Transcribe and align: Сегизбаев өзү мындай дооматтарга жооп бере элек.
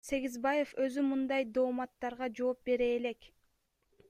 Сегизбаев 0.09 0.71
өзү 0.85 1.03
мындай 1.09 1.47
дооматтарга 1.59 2.31
жооп 2.41 2.65
бере 2.71 2.93
элек. 2.99 3.31